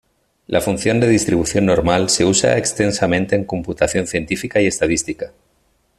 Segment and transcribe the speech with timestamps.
[0.47, 5.31] La función de distribución normal se usa extensamente en computación científica y estadística.